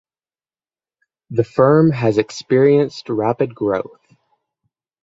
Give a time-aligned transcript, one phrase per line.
[1.29, 4.01] The firm has experienced rapid growth.